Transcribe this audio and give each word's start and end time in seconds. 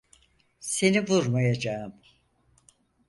Seni 0.59 1.07
vurmayacağım. 1.09 1.93